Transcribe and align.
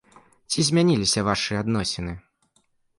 Ці 0.53 0.65
змяніліся 0.69 1.25
вашы 1.29 1.53
адносіны? 1.63 2.19